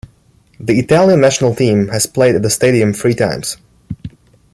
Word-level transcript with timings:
The 0.59 0.79
Italian 0.79 1.21
national 1.21 1.53
team 1.53 1.89
has 1.89 2.07
played 2.07 2.33
at 2.33 2.41
the 2.41 2.49
stadium 2.49 2.91
three 2.91 3.13
times. 3.13 3.57